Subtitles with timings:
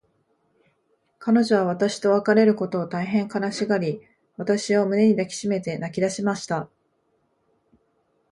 [1.19, 4.01] 彼女は私と別れることを、大へん悲しがり、
[4.35, 6.71] 私を胸に抱きしめて泣きだしました。